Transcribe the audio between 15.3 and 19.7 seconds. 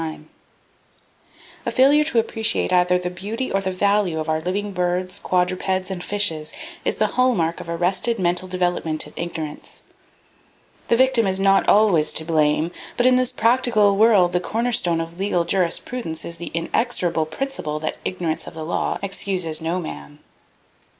jurisprudence is the inexorable principle that "ignorance of the law excuses